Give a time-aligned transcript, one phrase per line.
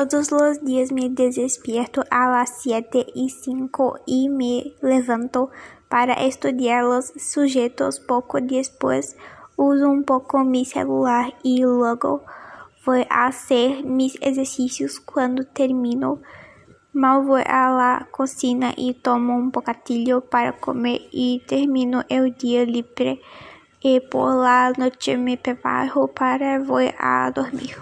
[0.00, 5.50] Todos os dias me despierto a las siete y cinco y me levanto
[5.90, 8.00] para estudar os sujeitos.
[8.00, 9.14] Pouco depois
[9.58, 12.24] uso un poco meu celular e logo
[12.82, 14.98] vou a hacer mis ejercicios.
[14.98, 16.22] Cuando termino,
[16.94, 22.64] mal vou à la cocina y tomo um bocadillo para comer e termino o dia
[22.64, 23.20] livre.
[23.84, 27.76] E por la noite me preparo para voy a dormir.